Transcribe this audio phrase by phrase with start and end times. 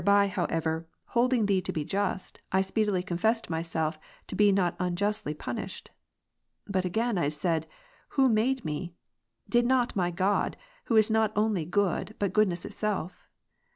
[0.03, 5.35] Ill however, holding Thee to be just, I si^eedily confessed myself to be not unjustly
[5.35, 5.91] punished.
[6.65, 7.67] But again I said.
[8.17, 8.95] Who made me?
[9.47, 13.27] Did not my God, who is not only good, but goodness itself?